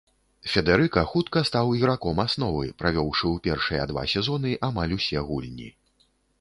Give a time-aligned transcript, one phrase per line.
[0.51, 5.73] Федэрыка хутка стаў іграком асновы, правёўшы ў першыя два сезоны амаль усе гульні.